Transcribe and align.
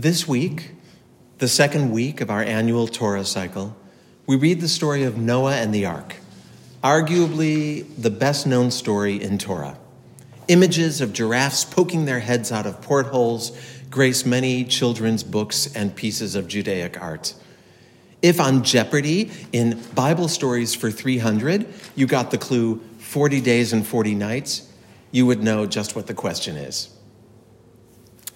This 0.00 0.26
week, 0.26 0.70
the 1.36 1.46
second 1.46 1.90
week 1.90 2.22
of 2.22 2.30
our 2.30 2.42
annual 2.42 2.86
Torah 2.86 3.26
cycle, 3.26 3.76
we 4.26 4.34
read 4.34 4.62
the 4.62 4.66
story 4.66 5.02
of 5.02 5.18
Noah 5.18 5.56
and 5.56 5.74
the 5.74 5.84
ark, 5.84 6.16
arguably 6.82 7.84
the 7.98 8.08
best 8.08 8.46
known 8.46 8.70
story 8.70 9.22
in 9.22 9.36
Torah. 9.36 9.76
Images 10.48 11.02
of 11.02 11.12
giraffes 11.12 11.66
poking 11.66 12.06
their 12.06 12.20
heads 12.20 12.50
out 12.50 12.64
of 12.64 12.80
portholes 12.80 13.52
grace 13.90 14.24
many 14.24 14.64
children's 14.64 15.22
books 15.22 15.70
and 15.76 15.94
pieces 15.94 16.34
of 16.34 16.48
Judaic 16.48 16.98
art. 16.98 17.34
If 18.22 18.40
on 18.40 18.64
Jeopardy 18.64 19.30
in 19.52 19.82
Bible 19.94 20.28
Stories 20.28 20.74
for 20.74 20.90
300, 20.90 21.66
you 21.94 22.06
got 22.06 22.30
the 22.30 22.38
clue 22.38 22.78
40 23.00 23.42
days 23.42 23.74
and 23.74 23.86
40 23.86 24.14
nights, 24.14 24.66
you 25.10 25.26
would 25.26 25.42
know 25.42 25.66
just 25.66 25.94
what 25.94 26.06
the 26.06 26.14
question 26.14 26.56
is. 26.56 26.88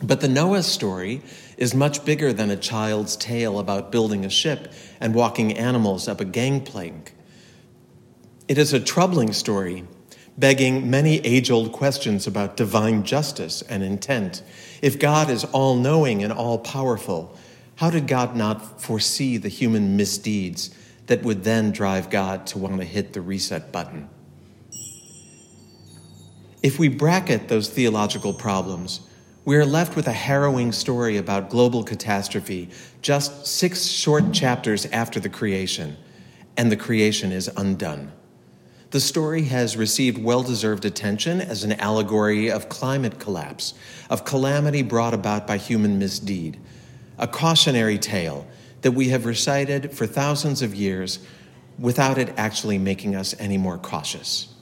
But 0.05 0.21
the 0.21 0.29
Noah 0.29 0.63
story 0.63 1.23
is 1.57 1.75
much 1.75 2.05
bigger 2.05 2.31
than 2.31 2.51
a 2.51 2.59
child's 2.59 3.17
tale 3.17 3.59
about 3.59 3.91
building 3.91 4.23
a 4.23 4.29
ship 4.29 4.71
and 5.01 5.15
walking 5.15 5.57
animals 5.57 6.09
up 6.09 6.21
a 6.21 6.27
gangplank. 6.27 7.15
It 8.47 8.59
is 8.59 8.75
a 8.75 8.81
troubling 8.81 9.33
story, 9.33 9.85
begging 10.37 10.91
many 10.91 11.21
age 11.21 11.51
old 11.51 11.73
questions 11.73 12.27
about 12.27 12.55
divine 12.55 13.05
justice 13.05 13.63
and 13.63 13.83
intent. 13.83 14.43
If 14.83 14.99
God 14.99 15.31
is 15.31 15.45
all 15.47 15.75
knowing 15.75 16.23
and 16.23 16.35
all 16.35 16.59
powerful, 16.59 17.35
how 17.77 17.89
did 17.89 18.07
God 18.07 18.37
not 18.37 18.83
foresee 18.83 19.39
the 19.39 19.49
human 19.49 19.97
misdeeds 19.97 20.69
that 21.07 21.23
would 21.23 21.45
then 21.45 21.73
drive 21.73 22.11
God 22.11 22.47
to 22.49 22.59
want 22.59 22.77
to 22.79 22.85
hit 22.85 23.15
the 23.15 23.23
reset 23.23 23.73
button? 23.73 24.11
If 26.63 26.79
we 26.79 26.89
bracket 26.89 27.49
those 27.49 27.71
theological 27.71 28.35
problems, 28.35 29.01
we 29.45 29.57
are 29.57 29.67
left 29.67 29.95
with 29.95 30.07
a 30.07 30.13
harrowing 30.13 30.73
story 30.73 31.19
about 31.19 31.51
global 31.51 31.85
catastrophe 31.85 32.71
just 33.03 33.47
six 33.47 33.85
short 33.87 34.33
chapters 34.33 34.87
after 34.87 35.21
the 35.21 35.29
creation, 35.29 35.97
and 36.57 36.73
the 36.73 36.77
creation 36.77 37.31
is 37.31 37.51
undone. 37.57 38.11
The 38.91 39.01
story 39.01 39.43
has 39.45 39.77
received 39.77 40.23
well 40.23 40.43
deserved 40.43 40.85
attention 40.85 41.41
as 41.41 41.65
an 41.65 41.73
allegory 41.73 42.51
of 42.51 42.69
climate 42.69 43.19
collapse, 43.19 43.75
of 44.09 44.25
calamity 44.25 44.83
brought 44.83 45.13
about 45.13 45.47
by 45.47 45.59
human 45.59 45.99
misdeed, 45.99 46.59
a 47.19 47.27
cautionary 47.27 47.99
tale 47.99 48.47
that 48.81 48.93
we 48.93 49.09
have 49.09 49.27
recited 49.27 49.93
for 49.93 50.07
thousands 50.07 50.63
of 50.63 50.75
years 50.75 51.19
without 51.79 52.19
it 52.19 52.33
actually 52.37 52.79
making 52.79 53.15
us 53.17 53.35
any 53.39 53.59
more 53.59 53.77
cautious. 53.77 54.55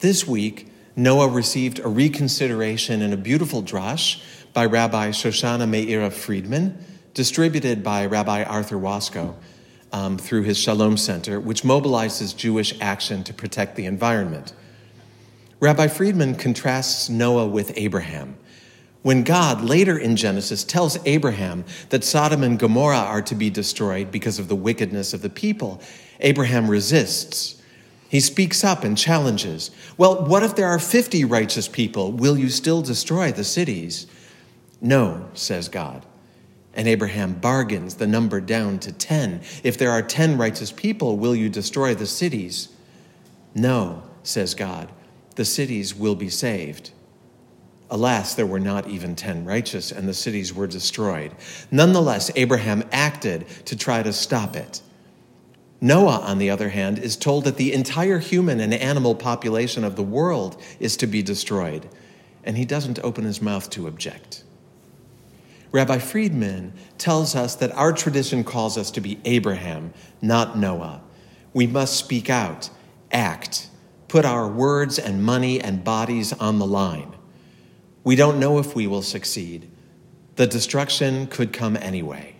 This 0.00 0.26
week, 0.26 0.71
Noah 0.94 1.28
received 1.28 1.78
a 1.78 1.88
reconsideration 1.88 3.00
in 3.00 3.12
a 3.12 3.16
beautiful 3.16 3.62
drash 3.62 4.22
by 4.52 4.66
Rabbi 4.66 5.10
Shoshana 5.10 5.66
Meira 5.66 6.12
Friedman, 6.12 6.84
distributed 7.14 7.82
by 7.82 8.04
Rabbi 8.04 8.44
Arthur 8.44 8.76
Waskow 8.76 9.34
um, 9.92 10.18
through 10.18 10.42
his 10.42 10.58
Shalom 10.58 10.98
Center, 10.98 11.40
which 11.40 11.62
mobilizes 11.62 12.36
Jewish 12.36 12.78
action 12.80 13.24
to 13.24 13.32
protect 13.32 13.76
the 13.76 13.86
environment. 13.86 14.52
Rabbi 15.60 15.88
Friedman 15.88 16.34
contrasts 16.34 17.08
Noah 17.08 17.46
with 17.46 17.72
Abraham. 17.76 18.36
When 19.00 19.22
God, 19.22 19.62
later 19.62 19.98
in 19.98 20.16
Genesis, 20.16 20.62
tells 20.62 20.98
Abraham 21.06 21.64
that 21.88 22.04
Sodom 22.04 22.42
and 22.42 22.58
Gomorrah 22.58 22.96
are 22.98 23.22
to 23.22 23.34
be 23.34 23.48
destroyed 23.48 24.10
because 24.10 24.38
of 24.38 24.48
the 24.48 24.54
wickedness 24.54 25.14
of 25.14 25.22
the 25.22 25.30
people, 25.30 25.80
Abraham 26.20 26.68
resists. 26.68 27.61
He 28.12 28.20
speaks 28.20 28.62
up 28.62 28.84
and 28.84 28.98
challenges. 28.98 29.70
Well, 29.96 30.26
what 30.26 30.42
if 30.42 30.54
there 30.54 30.68
are 30.68 30.78
50 30.78 31.24
righteous 31.24 31.66
people? 31.66 32.12
Will 32.12 32.36
you 32.36 32.50
still 32.50 32.82
destroy 32.82 33.32
the 33.32 33.42
cities? 33.42 34.06
No, 34.82 35.30
says 35.32 35.70
God. 35.70 36.04
And 36.74 36.86
Abraham 36.86 37.32
bargains 37.32 37.94
the 37.94 38.06
number 38.06 38.38
down 38.42 38.80
to 38.80 38.92
10. 38.92 39.40
If 39.64 39.78
there 39.78 39.90
are 39.90 40.02
10 40.02 40.36
righteous 40.36 40.70
people, 40.70 41.16
will 41.16 41.34
you 41.34 41.48
destroy 41.48 41.94
the 41.94 42.06
cities? 42.06 42.68
No, 43.54 44.02
says 44.22 44.54
God. 44.54 44.92
The 45.36 45.46
cities 45.46 45.94
will 45.94 46.14
be 46.14 46.28
saved. 46.28 46.90
Alas, 47.90 48.34
there 48.34 48.44
were 48.44 48.60
not 48.60 48.88
even 48.88 49.16
10 49.16 49.46
righteous, 49.46 49.90
and 49.90 50.06
the 50.06 50.12
cities 50.12 50.52
were 50.52 50.66
destroyed. 50.66 51.34
Nonetheless, 51.70 52.30
Abraham 52.36 52.84
acted 52.92 53.48
to 53.64 53.74
try 53.74 54.02
to 54.02 54.12
stop 54.12 54.54
it. 54.54 54.82
Noah, 55.82 56.20
on 56.20 56.38
the 56.38 56.48
other 56.48 56.68
hand, 56.68 57.00
is 57.00 57.16
told 57.16 57.42
that 57.42 57.56
the 57.56 57.72
entire 57.72 58.20
human 58.20 58.60
and 58.60 58.72
animal 58.72 59.16
population 59.16 59.82
of 59.82 59.96
the 59.96 60.02
world 60.04 60.62
is 60.78 60.96
to 60.98 61.08
be 61.08 61.22
destroyed, 61.22 61.88
and 62.44 62.56
he 62.56 62.64
doesn't 62.64 63.00
open 63.00 63.24
his 63.24 63.42
mouth 63.42 63.68
to 63.70 63.88
object. 63.88 64.44
Rabbi 65.72 65.98
Friedman 65.98 66.74
tells 66.98 67.34
us 67.34 67.56
that 67.56 67.72
our 67.72 67.92
tradition 67.92 68.44
calls 68.44 68.78
us 68.78 68.92
to 68.92 69.00
be 69.00 69.18
Abraham, 69.24 69.92
not 70.20 70.56
Noah. 70.56 71.02
We 71.52 71.66
must 71.66 71.96
speak 71.96 72.30
out, 72.30 72.70
act, 73.10 73.68
put 74.06 74.24
our 74.24 74.46
words 74.46 75.00
and 75.00 75.24
money 75.24 75.60
and 75.60 75.82
bodies 75.82 76.32
on 76.34 76.60
the 76.60 76.66
line. 76.66 77.16
We 78.04 78.14
don't 78.14 78.38
know 78.38 78.60
if 78.60 78.76
we 78.76 78.86
will 78.86 79.02
succeed. 79.02 79.68
The 80.36 80.46
destruction 80.46 81.26
could 81.26 81.52
come 81.52 81.76
anyway. 81.76 82.36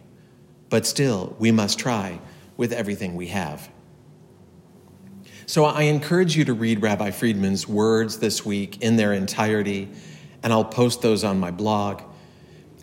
But 0.68 0.86
still, 0.86 1.34
we 1.40 1.50
must 1.50 1.80
try 1.80 2.20
with 2.62 2.72
everything 2.72 3.16
we 3.16 3.26
have. 3.26 3.68
So 5.46 5.64
I 5.64 5.82
encourage 5.82 6.36
you 6.36 6.44
to 6.44 6.54
read 6.54 6.80
Rabbi 6.80 7.10
Friedman's 7.10 7.66
words 7.66 8.20
this 8.20 8.46
week 8.46 8.80
in 8.80 8.94
their 8.94 9.12
entirety, 9.12 9.88
and 10.44 10.52
I'll 10.52 10.64
post 10.64 11.02
those 11.02 11.24
on 11.24 11.40
my 11.40 11.50
blog, 11.50 12.02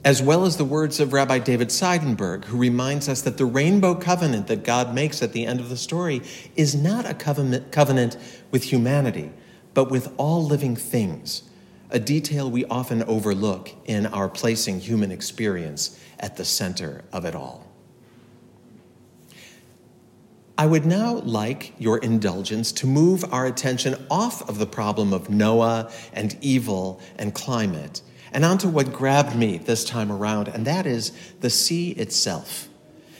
as 0.03 0.21
well 0.21 0.43
as 0.43 0.57
the 0.57 0.65
words 0.65 0.99
of 0.99 1.13
Rabbi 1.13 1.39
David 1.39 1.69
Seidenberg, 1.69 2.43
who 2.43 2.57
reminds 2.57 3.07
us 3.07 3.21
that 3.21 3.37
the 3.37 3.45
rainbow 3.45 3.95
covenant 3.95 4.47
that 4.47 4.65
God 4.65 4.93
makes 4.93 5.23
at 5.23 5.31
the 5.31 5.45
end 5.45 5.61
of 5.61 5.69
the 5.69 5.77
story 5.77 6.23
is 6.57 6.75
not 6.75 7.09
a 7.09 7.13
covenant 7.13 8.17
with 8.51 8.63
humanity, 8.63 9.31
but 9.73 9.89
with 9.89 10.11
all 10.17 10.43
living 10.43 10.75
things, 10.75 11.43
a 11.89 12.01
detail 12.01 12.51
we 12.51 12.65
often 12.65 13.01
overlook 13.03 13.71
in 13.85 14.07
our 14.07 14.27
placing 14.27 14.81
human 14.81 15.09
experience 15.09 15.97
at 16.19 16.35
the 16.35 16.43
center 16.43 17.05
of 17.13 17.23
it 17.23 17.33
all. 17.33 17.68
I 20.59 20.65
would 20.65 20.85
now 20.85 21.19
like 21.19 21.71
your 21.79 21.99
indulgence 21.99 22.73
to 22.73 22.85
move 22.85 23.23
our 23.31 23.45
attention 23.45 23.95
off 24.11 24.49
of 24.49 24.59
the 24.59 24.65
problem 24.65 25.13
of 25.13 25.29
Noah 25.29 25.89
and 26.11 26.37
evil 26.41 26.99
and 27.17 27.33
climate 27.33 28.01
and 28.33 28.43
onto 28.43 28.67
what 28.67 28.91
grabbed 28.91 29.37
me 29.37 29.57
this 29.57 29.85
time 29.85 30.11
around, 30.11 30.49
and 30.49 30.67
that 30.67 30.85
is 30.85 31.13
the 31.39 31.49
sea 31.49 31.91
itself. 31.91 32.67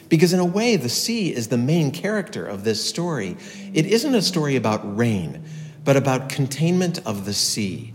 Because, 0.10 0.34
in 0.34 0.42
a 0.42 0.46
way, 0.46 0.76
the 0.76 0.90
sea 0.90 1.34
is 1.34 1.48
the 1.48 1.58
main 1.58 1.92
character 1.92 2.46
of 2.46 2.66
this 2.66 2.86
story. 2.86 3.38
It 3.74 3.86
isn't 3.86 4.16
a 4.16 4.22
story 4.22 4.58
about 4.58 4.98
rain, 4.98 5.42
but 5.86 5.96
about 5.96 6.28
containment 6.28 7.00
of 7.08 7.24
the 7.24 7.34
sea. 7.34 7.94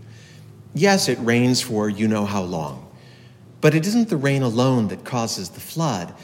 Yes, 0.73 1.07
it 1.07 1.19
rains 1.19 1.61
for 1.61 1.87
you 1.87 2.07
know 2.07 2.25
how 2.25 2.41
long, 2.41 2.91
but 3.61 3.75
it 3.75 3.85
isn't 3.85 4.09
the 4.09 4.17
rain 4.17 4.41
alone 4.41 4.87
that 4.87 5.05
causes 5.05 5.49
the 5.49 5.61
flood 5.61 6.15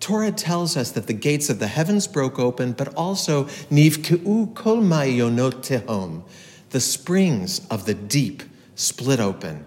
Torah 0.00 0.32
tells 0.32 0.76
us 0.76 0.92
that 0.92 1.06
the 1.06 1.12
gates 1.12 1.48
of 1.48 1.58
the 1.58 1.66
heavens 1.66 2.06
broke 2.06 2.38
open, 2.38 2.72
but 2.72 2.94
also 2.94 3.44
nivkeu 3.70 4.54
kol 4.54 4.78
ma'yonot 4.78 5.64
tehom, 5.64 6.22
the 6.70 6.80
springs 6.80 7.66
of 7.68 7.86
the 7.86 7.94
deep 7.94 8.42
split 8.74 9.20
open. 9.20 9.64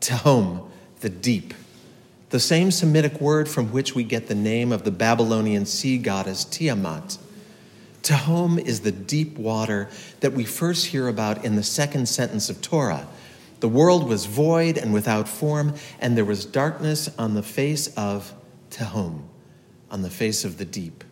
Tehom, 0.00 0.68
the 1.00 1.10
deep. 1.10 1.54
The 2.30 2.40
same 2.40 2.70
Semitic 2.70 3.20
word 3.20 3.48
from 3.48 3.72
which 3.72 3.94
we 3.94 4.04
get 4.04 4.28
the 4.28 4.34
name 4.34 4.72
of 4.72 4.84
the 4.84 4.90
Babylonian 4.90 5.66
sea 5.66 5.98
goddess 5.98 6.44
Tiamat. 6.44 7.18
Tehom 8.02 8.58
is 8.58 8.80
the 8.80 8.92
deep 8.92 9.36
water 9.36 9.90
that 10.20 10.32
we 10.32 10.44
first 10.44 10.86
hear 10.86 11.06
about 11.06 11.44
in 11.44 11.56
the 11.56 11.62
second 11.62 12.08
sentence 12.08 12.48
of 12.48 12.62
Torah. 12.62 13.06
The 13.58 13.68
world 13.68 14.08
was 14.08 14.24
void 14.24 14.78
and 14.78 14.94
without 14.94 15.28
form, 15.28 15.74
and 16.00 16.16
there 16.16 16.24
was 16.24 16.46
darkness 16.46 17.10
on 17.18 17.34
the 17.34 17.42
face 17.42 17.88
of 17.88 18.32
Tehom 18.70 19.29
on 19.90 20.02
the 20.02 20.10
face 20.10 20.44
of 20.44 20.58
the 20.58 20.64
deep. 20.64 21.04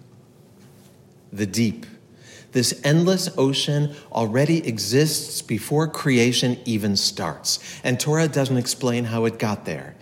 The 1.32 1.46
deep. 1.46 1.86
This 2.52 2.80
endless 2.82 3.28
ocean 3.36 3.94
already 4.10 4.66
exists 4.66 5.42
before 5.42 5.86
creation 5.86 6.58
even 6.64 6.96
starts, 6.96 7.58
and 7.84 8.00
Torah 8.00 8.28
doesn't 8.28 8.56
explain 8.56 9.04
how 9.04 9.26
it 9.26 9.38
got 9.38 9.66
there. 9.66 9.94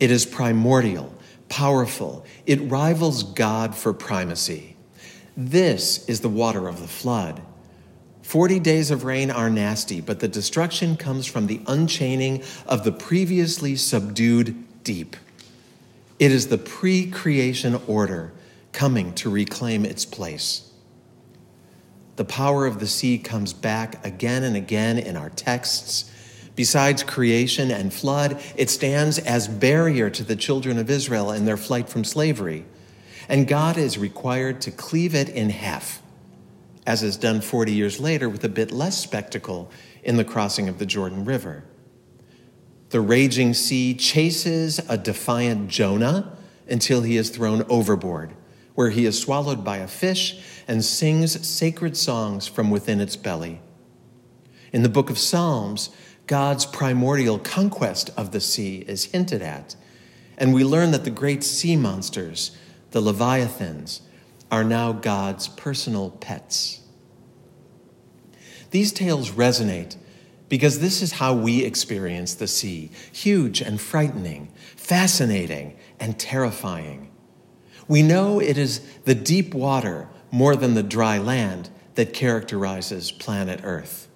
It 0.00 0.10
is 0.10 0.26
primordial, 0.26 1.14
powerful, 1.48 2.24
it 2.46 2.60
rivals 2.62 3.22
God 3.22 3.76
for 3.76 3.92
primacy. 3.92 4.76
This 5.36 6.04
is 6.08 6.20
the 6.20 6.28
water 6.28 6.66
of 6.66 6.80
the 6.80 6.88
flood. 6.88 7.42
Forty 8.22 8.58
days 8.58 8.90
of 8.90 9.04
rain 9.04 9.30
are 9.30 9.48
nasty, 9.48 10.00
but 10.00 10.20
the 10.20 10.28
destruction 10.28 10.96
comes 10.96 11.26
from 11.26 11.46
the 11.46 11.60
unchaining 11.66 12.42
of 12.66 12.84
the 12.84 12.92
previously 12.92 13.76
subdued 13.76 14.82
deep. 14.82 15.16
It 16.18 16.32
is 16.32 16.48
the 16.48 16.58
pre 16.58 17.10
creation 17.10 17.80
order 17.86 18.32
coming 18.72 19.14
to 19.14 19.30
reclaim 19.30 19.84
its 19.84 20.04
place. 20.04 20.72
The 22.16 22.24
power 22.24 22.66
of 22.66 22.80
the 22.80 22.86
sea 22.86 23.18
comes 23.18 23.52
back 23.52 24.04
again 24.04 24.42
and 24.42 24.56
again 24.56 24.98
in 24.98 25.16
our 25.16 25.30
texts, 25.30 26.10
Besides 26.58 27.04
creation 27.04 27.70
and 27.70 27.94
flood, 27.94 28.42
it 28.56 28.68
stands 28.68 29.20
as 29.20 29.46
barrier 29.46 30.10
to 30.10 30.24
the 30.24 30.34
children 30.34 30.76
of 30.76 30.90
Israel 30.90 31.30
in 31.30 31.44
their 31.44 31.56
flight 31.56 31.88
from 31.88 32.02
slavery. 32.02 32.64
And 33.28 33.46
God 33.46 33.76
is 33.76 33.96
required 33.96 34.60
to 34.62 34.72
cleave 34.72 35.14
it 35.14 35.28
in 35.28 35.50
half, 35.50 36.02
as 36.84 37.04
is 37.04 37.16
done 37.16 37.42
40 37.42 37.70
years 37.70 38.00
later 38.00 38.28
with 38.28 38.42
a 38.42 38.48
bit 38.48 38.72
less 38.72 38.98
spectacle 38.98 39.70
in 40.02 40.16
the 40.16 40.24
crossing 40.24 40.68
of 40.68 40.80
the 40.80 40.84
Jordan 40.84 41.24
River. 41.24 41.62
The 42.90 43.00
raging 43.00 43.52
sea 43.52 43.94
chases 43.94 44.80
a 44.88 44.96
defiant 44.96 45.68
Jonah 45.68 46.36
until 46.68 47.02
he 47.02 47.16
is 47.16 47.30
thrown 47.30 47.64
overboard, 47.68 48.32
where 48.74 48.90
he 48.90 49.04
is 49.04 49.18
swallowed 49.18 49.64
by 49.64 49.78
a 49.78 49.88
fish 49.88 50.38
and 50.66 50.84
sings 50.84 51.46
sacred 51.46 51.96
songs 51.96 52.46
from 52.46 52.70
within 52.70 53.00
its 53.00 53.16
belly. 53.16 53.60
In 54.72 54.82
the 54.82 54.88
book 54.88 55.10
of 55.10 55.18
Psalms, 55.18 55.90
God's 56.26 56.66
primordial 56.66 57.38
conquest 57.38 58.10
of 58.16 58.32
the 58.32 58.40
sea 58.40 58.84
is 58.86 59.06
hinted 59.06 59.42
at, 59.42 59.76
and 60.36 60.54
we 60.54 60.64
learn 60.64 60.90
that 60.92 61.04
the 61.04 61.10
great 61.10 61.42
sea 61.42 61.76
monsters, 61.76 62.56
the 62.90 63.00
Leviathans, 63.00 64.02
are 64.50 64.64
now 64.64 64.92
God's 64.92 65.48
personal 65.48 66.10
pets. 66.10 66.80
These 68.70 68.92
tales 68.92 69.30
resonate 69.30 69.96
because 70.48 70.80
this 70.80 71.02
is 71.02 71.12
how 71.12 71.34
we 71.34 71.64
experience 71.64 72.34
the 72.34 72.46
sea 72.46 72.90
huge 73.12 73.60
and 73.60 73.80
frightening, 73.80 74.48
fascinating 74.76 75.76
and 76.00 76.18
terrifying. 76.18 77.10
We 77.86 78.02
know 78.02 78.40
it 78.40 78.58
is 78.58 78.80
the 79.04 79.14
deep 79.14 79.54
water 79.54 80.08
more 80.30 80.56
than 80.56 80.74
the 80.74 80.82
dry 80.82 81.18
land 81.18 81.70
that 81.94 82.12
characterizes 82.12 83.10
planet 83.10 83.60
Earth. 83.64 84.08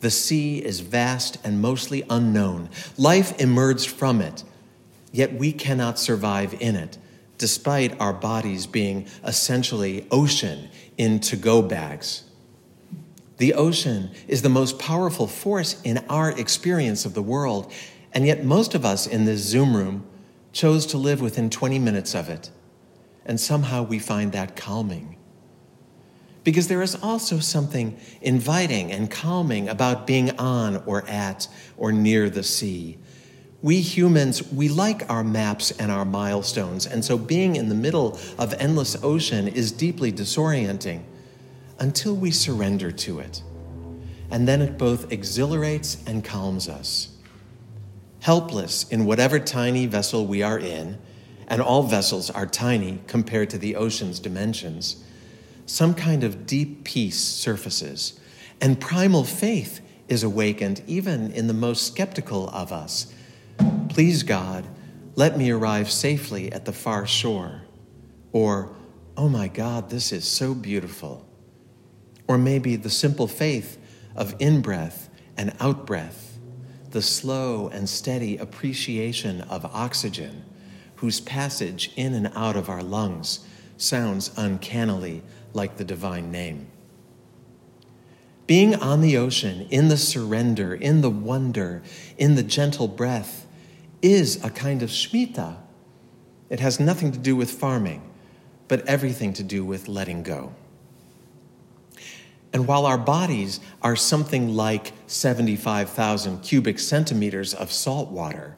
The 0.00 0.10
sea 0.10 0.58
is 0.58 0.80
vast 0.80 1.38
and 1.44 1.62
mostly 1.62 2.04
unknown. 2.10 2.68
Life 2.98 3.40
emerged 3.40 3.88
from 3.88 4.20
it, 4.20 4.44
yet 5.10 5.32
we 5.32 5.52
cannot 5.52 5.98
survive 5.98 6.54
in 6.60 6.76
it, 6.76 6.98
despite 7.38 7.98
our 8.00 8.12
bodies 8.12 8.66
being 8.66 9.06
essentially 9.24 10.06
ocean 10.10 10.68
in 10.98 11.20
to 11.20 11.36
go 11.36 11.62
bags. 11.62 12.24
The 13.42 13.54
ocean 13.54 14.12
is 14.28 14.42
the 14.42 14.48
most 14.48 14.78
powerful 14.78 15.26
force 15.26 15.82
in 15.82 15.98
our 16.08 16.30
experience 16.30 17.04
of 17.04 17.14
the 17.14 17.24
world, 17.24 17.72
and 18.12 18.24
yet 18.24 18.44
most 18.44 18.76
of 18.76 18.84
us 18.84 19.04
in 19.04 19.24
this 19.24 19.40
Zoom 19.40 19.76
room 19.76 20.06
chose 20.52 20.86
to 20.86 20.96
live 20.96 21.20
within 21.20 21.50
20 21.50 21.80
minutes 21.80 22.14
of 22.14 22.28
it. 22.28 22.52
And 23.26 23.40
somehow 23.40 23.82
we 23.82 23.98
find 23.98 24.30
that 24.30 24.54
calming. 24.54 25.16
Because 26.44 26.68
there 26.68 26.82
is 26.82 26.94
also 26.94 27.40
something 27.40 27.98
inviting 28.20 28.92
and 28.92 29.10
calming 29.10 29.68
about 29.68 30.06
being 30.06 30.38
on 30.38 30.76
or 30.86 31.04
at 31.08 31.48
or 31.76 31.90
near 31.90 32.30
the 32.30 32.44
sea. 32.44 32.96
We 33.60 33.80
humans, 33.80 34.52
we 34.52 34.68
like 34.68 35.10
our 35.10 35.24
maps 35.24 35.72
and 35.80 35.90
our 35.90 36.04
milestones, 36.04 36.86
and 36.86 37.04
so 37.04 37.18
being 37.18 37.56
in 37.56 37.68
the 37.68 37.74
middle 37.74 38.20
of 38.38 38.54
endless 38.60 39.02
ocean 39.02 39.48
is 39.48 39.72
deeply 39.72 40.12
disorienting 40.12 41.02
until 41.82 42.14
we 42.14 42.30
surrender 42.30 42.92
to 42.92 43.18
it. 43.18 43.42
And 44.30 44.46
then 44.46 44.62
it 44.62 44.78
both 44.78 45.10
exhilarates 45.10 45.98
and 46.06 46.24
calms 46.24 46.68
us. 46.68 47.08
Helpless 48.20 48.88
in 48.88 49.04
whatever 49.04 49.40
tiny 49.40 49.86
vessel 49.86 50.24
we 50.24 50.44
are 50.44 50.60
in, 50.60 50.96
and 51.48 51.60
all 51.60 51.82
vessels 51.82 52.30
are 52.30 52.46
tiny 52.46 53.00
compared 53.08 53.50
to 53.50 53.58
the 53.58 53.74
ocean's 53.74 54.20
dimensions, 54.20 55.02
some 55.66 55.92
kind 55.92 56.22
of 56.22 56.46
deep 56.46 56.84
peace 56.84 57.18
surfaces, 57.18 58.20
and 58.60 58.80
primal 58.80 59.24
faith 59.24 59.80
is 60.06 60.22
awakened 60.22 60.82
even 60.86 61.32
in 61.32 61.48
the 61.48 61.52
most 61.52 61.84
skeptical 61.84 62.48
of 62.50 62.70
us. 62.70 63.12
Please, 63.88 64.22
God, 64.22 64.64
let 65.16 65.36
me 65.36 65.50
arrive 65.50 65.90
safely 65.90 66.52
at 66.52 66.64
the 66.64 66.72
far 66.72 67.08
shore. 67.08 67.62
Or, 68.30 68.72
oh 69.16 69.28
my 69.28 69.48
God, 69.48 69.90
this 69.90 70.12
is 70.12 70.24
so 70.28 70.54
beautiful. 70.54 71.26
Or 72.32 72.38
maybe 72.38 72.76
the 72.76 72.88
simple 72.88 73.28
faith 73.28 73.76
of 74.16 74.34
in 74.38 74.62
breath 74.62 75.10
and 75.36 75.52
out 75.60 75.84
breath, 75.86 76.38
the 76.88 77.02
slow 77.02 77.68
and 77.68 77.86
steady 77.86 78.38
appreciation 78.38 79.42
of 79.42 79.66
oxygen, 79.66 80.42
whose 80.94 81.20
passage 81.20 81.92
in 81.94 82.14
and 82.14 82.32
out 82.34 82.56
of 82.56 82.70
our 82.70 82.82
lungs 82.82 83.40
sounds 83.76 84.30
uncannily 84.38 85.22
like 85.52 85.76
the 85.76 85.84
divine 85.84 86.32
name. 86.32 86.68
Being 88.46 88.76
on 88.76 89.02
the 89.02 89.18
ocean, 89.18 89.66
in 89.68 89.88
the 89.88 89.98
surrender, 89.98 90.74
in 90.74 91.02
the 91.02 91.10
wonder, 91.10 91.82
in 92.16 92.34
the 92.34 92.42
gentle 92.42 92.88
breath, 92.88 93.46
is 94.00 94.42
a 94.42 94.48
kind 94.48 94.82
of 94.82 94.88
shmita. 94.88 95.58
It 96.48 96.60
has 96.60 96.80
nothing 96.80 97.12
to 97.12 97.18
do 97.18 97.36
with 97.36 97.50
farming, 97.50 98.10
but 98.68 98.86
everything 98.86 99.34
to 99.34 99.42
do 99.42 99.66
with 99.66 99.86
letting 99.86 100.22
go. 100.22 100.54
And 102.52 102.66
while 102.66 102.84
our 102.84 102.98
bodies 102.98 103.60
are 103.80 103.96
something 103.96 104.54
like 104.54 104.92
75,000 105.06 106.42
cubic 106.42 106.78
centimeters 106.78 107.54
of 107.54 107.72
salt 107.72 108.10
water, 108.10 108.56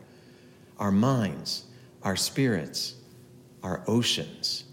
our 0.79 0.91
minds, 0.91 1.64
our 2.02 2.17
spirits, 2.17 2.94
our 3.62 3.82
oceans. 3.87 4.64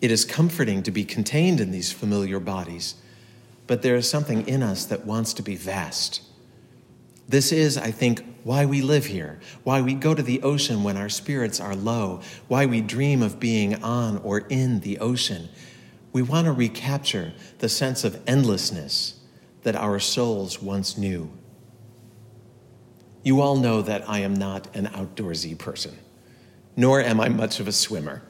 It 0.00 0.10
is 0.10 0.24
comforting 0.24 0.82
to 0.84 0.90
be 0.90 1.04
contained 1.04 1.60
in 1.60 1.72
these 1.72 1.92
familiar 1.92 2.40
bodies, 2.40 2.94
but 3.66 3.82
there 3.82 3.96
is 3.96 4.08
something 4.08 4.46
in 4.48 4.62
us 4.62 4.84
that 4.86 5.04
wants 5.04 5.34
to 5.34 5.42
be 5.42 5.56
vast. 5.56 6.22
This 7.28 7.52
is, 7.52 7.76
I 7.76 7.90
think, 7.90 8.24
why 8.44 8.66
we 8.66 8.82
live 8.82 9.06
here, 9.06 9.40
why 9.62 9.80
we 9.80 9.94
go 9.94 10.14
to 10.14 10.22
the 10.22 10.42
ocean 10.42 10.82
when 10.82 10.96
our 10.96 11.08
spirits 11.08 11.60
are 11.60 11.76
low, 11.76 12.20
why 12.48 12.66
we 12.66 12.80
dream 12.80 13.22
of 13.22 13.38
being 13.38 13.82
on 13.82 14.18
or 14.18 14.40
in 14.40 14.80
the 14.80 14.98
ocean 14.98 15.48
we 16.12 16.22
want 16.22 16.44
to 16.44 16.52
recapture 16.52 17.32
the 17.58 17.68
sense 17.68 18.04
of 18.04 18.20
endlessness 18.26 19.20
that 19.62 19.76
our 19.76 19.98
souls 19.98 20.60
once 20.60 20.98
knew. 20.98 21.30
You 23.22 23.40
all 23.40 23.56
know 23.56 23.82
that 23.82 24.08
I 24.08 24.18
am 24.18 24.34
not 24.34 24.74
an 24.74 24.86
outdoorsy 24.88 25.56
person, 25.56 25.96
nor 26.76 27.00
am 27.00 27.20
I 27.20 27.28
much 27.28 27.60
of 27.60 27.68
a 27.68 27.72
swimmer. 27.72 28.22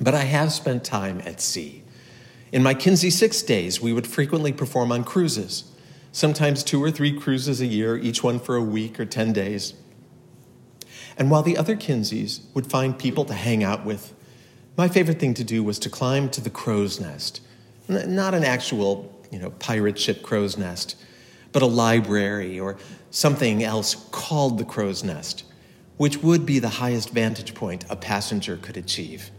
But 0.00 0.14
I 0.14 0.22
have 0.22 0.52
spent 0.52 0.84
time 0.84 1.22
at 1.24 1.40
sea. 1.40 1.82
In 2.50 2.62
my 2.62 2.74
Kinsey 2.74 3.10
Sicks 3.10 3.42
days, 3.42 3.80
we 3.80 3.92
would 3.92 4.06
frequently 4.06 4.52
perform 4.52 4.90
on 4.90 5.04
cruises, 5.04 5.72
sometimes 6.12 6.64
two 6.64 6.82
or 6.82 6.90
three 6.90 7.18
cruises 7.18 7.60
a 7.60 7.66
year, 7.66 7.96
each 7.96 8.22
one 8.22 8.40
for 8.40 8.56
a 8.56 8.62
week 8.62 8.98
or 8.98 9.04
10 9.04 9.32
days. 9.32 9.74
And 11.16 11.30
while 11.30 11.42
the 11.42 11.56
other 11.56 11.76
Kinseys 11.76 12.40
would 12.54 12.66
find 12.66 12.98
people 12.98 13.24
to 13.26 13.34
hang 13.34 13.62
out 13.62 13.84
with 13.84 14.14
my 14.76 14.88
favorite 14.88 15.20
thing 15.20 15.34
to 15.34 15.44
do 15.44 15.62
was 15.62 15.78
to 15.80 15.90
climb 15.90 16.28
to 16.30 16.40
the 16.40 16.50
crow's 16.50 17.00
nest. 17.00 17.40
Not 17.88 18.34
an 18.34 18.44
actual, 18.44 19.12
you 19.30 19.38
know, 19.38 19.50
pirate 19.50 19.98
ship 19.98 20.22
crow's 20.22 20.58
nest, 20.58 20.96
but 21.52 21.62
a 21.62 21.66
library 21.66 22.58
or 22.58 22.76
something 23.10 23.62
else 23.62 23.94
called 24.10 24.58
the 24.58 24.64
crow's 24.64 25.04
nest, 25.04 25.44
which 25.96 26.18
would 26.22 26.44
be 26.44 26.58
the 26.58 26.68
highest 26.68 27.10
vantage 27.10 27.54
point 27.54 27.84
a 27.88 27.94
passenger 27.94 28.56
could 28.56 28.76
achieve. 28.76 29.30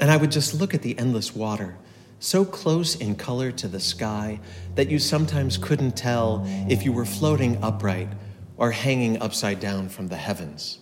And 0.00 0.10
I 0.10 0.16
would 0.16 0.32
just 0.32 0.54
look 0.54 0.74
at 0.74 0.82
the 0.82 0.98
endless 0.98 1.36
water, 1.36 1.76
so 2.18 2.44
close 2.44 2.96
in 2.96 3.14
color 3.14 3.52
to 3.52 3.68
the 3.68 3.78
sky 3.78 4.40
that 4.74 4.90
you 4.90 4.98
sometimes 4.98 5.56
couldn't 5.56 5.96
tell 5.96 6.44
if 6.68 6.84
you 6.84 6.92
were 6.92 7.04
floating 7.04 7.62
upright 7.62 8.08
or 8.56 8.72
hanging 8.72 9.22
upside 9.22 9.60
down 9.60 9.88
from 9.88 10.08
the 10.08 10.16
heavens. 10.16 10.80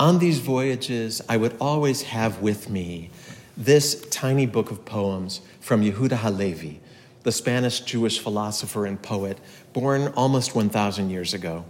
On 0.00 0.18
these 0.18 0.38
voyages, 0.38 1.20
I 1.28 1.36
would 1.36 1.54
always 1.60 2.00
have 2.04 2.40
with 2.40 2.70
me 2.70 3.10
this 3.54 4.06
tiny 4.08 4.46
book 4.46 4.70
of 4.70 4.86
poems 4.86 5.42
from 5.60 5.82
Yehuda 5.82 6.16
Halevi, 6.16 6.80
the 7.22 7.30
Spanish 7.30 7.80
Jewish 7.80 8.18
philosopher 8.18 8.86
and 8.86 9.02
poet 9.02 9.36
born 9.74 10.10
almost 10.16 10.54
1,000 10.54 11.10
years 11.10 11.34
ago. 11.34 11.66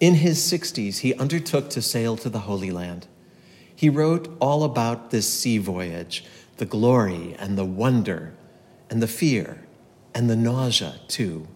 In 0.00 0.16
his 0.16 0.38
60s, 0.38 0.98
he 0.98 1.14
undertook 1.14 1.70
to 1.70 1.80
sail 1.80 2.14
to 2.18 2.28
the 2.28 2.40
Holy 2.40 2.70
Land. 2.70 3.06
He 3.74 3.88
wrote 3.88 4.36
all 4.38 4.62
about 4.62 5.10
this 5.10 5.26
sea 5.26 5.56
voyage, 5.56 6.26
the 6.58 6.66
glory 6.66 7.36
and 7.38 7.56
the 7.56 7.64
wonder 7.64 8.34
and 8.90 9.02
the 9.02 9.08
fear 9.08 9.64
and 10.14 10.28
the 10.28 10.36
nausea, 10.36 11.00
too. 11.08 11.48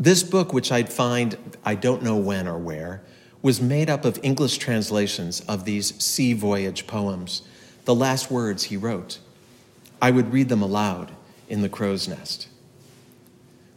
This 0.00 0.24
book, 0.24 0.52
which 0.52 0.72
I'd 0.72 0.92
find 0.92 1.38
I 1.64 1.76
don't 1.76 2.02
know 2.02 2.16
when 2.16 2.48
or 2.48 2.58
where, 2.58 3.02
was 3.42 3.60
made 3.60 3.88
up 3.88 4.04
of 4.04 4.18
English 4.22 4.58
translations 4.58 5.40
of 5.42 5.64
these 5.64 5.94
sea 6.02 6.32
voyage 6.32 6.86
poems, 6.86 7.42
the 7.84 7.94
last 7.94 8.30
words 8.30 8.64
he 8.64 8.76
wrote. 8.76 9.18
I 10.02 10.10
would 10.10 10.32
read 10.32 10.48
them 10.48 10.62
aloud 10.62 11.12
in 11.48 11.62
the 11.62 11.68
crow's 11.68 12.08
nest. 12.08 12.48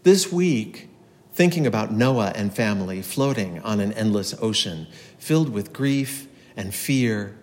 This 0.03 0.31
week, 0.31 0.89
thinking 1.33 1.65
about 1.65 1.91
Noah 1.91 2.33
and 2.35 2.53
family 2.53 3.01
floating 3.01 3.59
on 3.61 3.79
an 3.79 3.93
endless 3.93 4.35
ocean 4.41 4.87
filled 5.17 5.49
with 5.49 5.73
grief 5.73 6.27
and 6.55 6.73
fear 6.73 7.35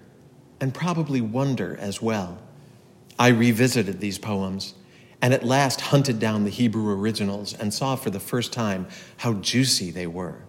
and 0.61 0.75
probably 0.75 1.21
wonder 1.21 1.77
as 1.81 2.03
well, 2.03 2.39
I 3.19 3.29
revisited 3.29 4.01
these 4.01 4.19
poems 4.19 4.75
and 5.23 5.35
at 5.35 5.45
last 5.45 5.81
hunted 5.81 6.19
down 6.19 6.45
the 6.45 6.51
Hebrew 6.51 6.91
originals 6.93 7.55
and 7.55 7.73
saw 7.73 7.97
for 7.97 8.11
the 8.11 8.21
first 8.21 8.53
time 8.53 8.87
how 9.19 9.35
juicy 9.35 9.91
they 9.91 10.07
were, 10.07 10.43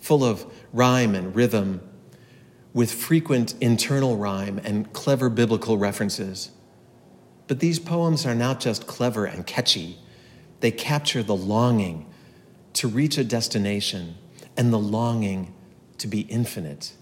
full 0.00 0.24
of 0.24 0.46
rhyme 0.72 1.14
and 1.14 1.34
rhythm, 1.34 1.80
with 2.72 2.92
frequent 2.92 3.54
internal 3.60 4.16
rhyme 4.16 4.60
and 4.62 4.92
clever 4.92 5.28
biblical 5.28 5.78
references. 5.78 6.50
But 7.46 7.60
these 7.60 7.78
poems 7.78 8.26
are 8.26 8.34
not 8.34 8.60
just 8.60 8.86
clever 8.86 9.24
and 9.24 9.46
catchy, 9.46 9.98
they 10.60 10.70
capture 10.70 11.22
the 11.22 11.36
longing 11.36 12.06
to 12.74 12.88
reach 12.88 13.16
a 13.18 13.24
destination 13.24 14.16
and 14.56 14.72
the 14.72 14.78
longing 14.78 15.54
to 15.98 16.06
be 16.06 16.20
infinite. 16.22 16.92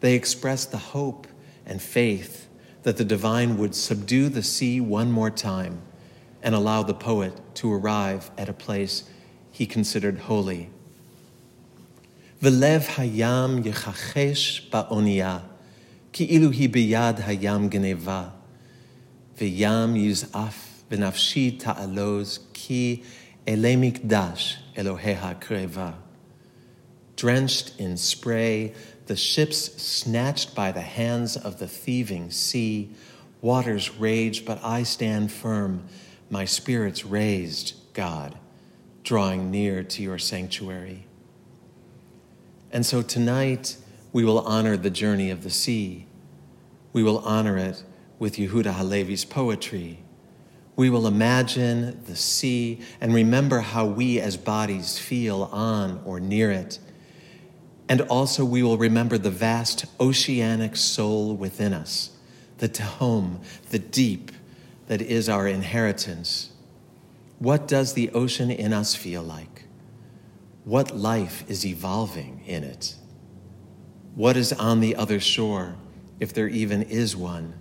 They 0.00 0.14
express 0.14 0.64
the 0.64 0.78
hope 0.78 1.26
and 1.66 1.80
faith 1.80 2.48
that 2.82 2.96
the 2.96 3.04
divine 3.04 3.56
would 3.58 3.74
subdue 3.74 4.28
the 4.28 4.42
sea 4.42 4.80
one 4.80 5.10
more 5.10 5.30
time 5.30 5.82
and 6.42 6.54
allow 6.54 6.82
the 6.82 6.94
poet 6.94 7.40
to 7.54 7.72
arrive 7.72 8.30
at 8.36 8.48
a 8.48 8.52
place 8.52 9.04
he 9.50 9.66
considered 9.66 10.18
holy. 10.18 10.70
V'lev 12.41 12.85
hayam 12.95 13.63
yechachesh 13.63 14.69
ba'onia, 14.69 15.39
כאילו 16.13 16.51
היא 16.51 16.69
ביד 16.69 17.19
hayam 17.19 17.69
גנבה, 17.69 18.29
ויam 19.37 19.95
יזעף 19.95 20.83
ונפשי 20.91 21.57
ta'aloz 21.59 22.39
ki 22.53 23.03
אלי 23.47 23.75
מקדש 23.75 24.57
אלוהיה 24.77 25.33
קרבה. 25.39 25.91
Drenched 27.15 27.71
in 27.79 27.97
spray, 27.97 28.73
the 29.07 29.15
ships 29.15 29.81
snatched 29.81 30.53
by 30.53 30.71
the 30.71 30.81
hands 30.81 31.35
of 31.35 31.57
the 31.57 31.67
thieving 31.67 32.29
sea, 32.29 32.91
waters 33.41 33.89
rage, 33.97 34.45
but 34.45 34.59
I 34.63 34.83
stand 34.83 35.31
firm 35.31 35.87
my 36.29 36.45
spirit's 36.45 37.05
raised, 37.05 37.73
God, 37.93 38.37
drawing 39.03 39.49
near 39.49 39.81
to 39.83 40.03
your 40.03 40.19
sanctuary. 40.19 41.07
And 42.72 42.86
so 42.86 43.02
tonight, 43.02 43.76
we 44.12 44.24
will 44.24 44.40
honor 44.40 44.76
the 44.76 44.90
journey 44.90 45.30
of 45.30 45.42
the 45.42 45.50
sea. 45.50 46.06
We 46.92 47.02
will 47.02 47.18
honor 47.18 47.58
it 47.58 47.84
with 48.18 48.36
Yehuda 48.36 48.74
Halevi's 48.74 49.24
poetry. 49.24 49.98
We 50.74 50.88
will 50.88 51.06
imagine 51.06 52.02
the 52.06 52.16
sea 52.16 52.80
and 53.00 53.12
remember 53.12 53.60
how 53.60 53.84
we 53.84 54.18
as 54.18 54.36
bodies 54.36 54.98
feel 54.98 55.44
on 55.52 56.00
or 56.06 56.18
near 56.18 56.50
it. 56.50 56.78
And 57.88 58.00
also, 58.02 58.44
we 58.44 58.62
will 58.62 58.78
remember 58.78 59.18
the 59.18 59.30
vast 59.30 59.84
oceanic 60.00 60.76
soul 60.76 61.36
within 61.36 61.74
us, 61.74 62.10
the 62.56 62.68
Tehom, 62.68 63.44
the 63.68 63.78
deep, 63.78 64.32
that 64.86 65.02
is 65.02 65.28
our 65.28 65.46
inheritance, 65.46 66.52
what 67.38 67.68
does 67.68 67.94
the 67.94 68.10
ocean 68.10 68.50
in 68.50 68.72
us 68.72 68.94
feel 68.94 69.22
like? 69.22 69.51
What 70.64 70.96
life 70.96 71.44
is 71.48 71.66
evolving 71.66 72.42
in 72.46 72.62
it? 72.62 72.94
What 74.14 74.36
is 74.36 74.52
on 74.52 74.80
the 74.80 74.94
other 74.94 75.18
shore, 75.18 75.74
if 76.20 76.32
there 76.32 76.48
even 76.48 76.82
is 76.82 77.16
one? 77.16 77.54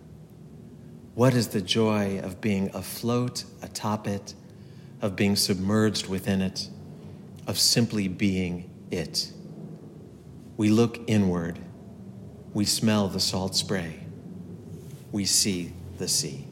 What 1.15 1.33
is 1.33 1.47
the 1.47 1.61
joy 1.61 2.19
of 2.19 2.41
being 2.41 2.69
afloat 2.75 3.43
atop 3.63 4.07
it, 4.07 4.35
of 5.01 5.15
being 5.15 5.35
submerged 5.35 6.07
within 6.07 6.41
it, 6.41 6.69
of 7.47 7.57
simply 7.57 8.07
being 8.07 8.69
it? 8.91 9.31
We 10.55 10.69
look 10.69 10.99
inward. 11.07 11.57
We 12.53 12.65
smell 12.65 13.07
the 13.07 13.19
salt 13.19 13.55
spray. 13.55 14.01
We 15.11 15.25
see 15.25 15.73
the 15.97 16.07
sea. 16.07 16.50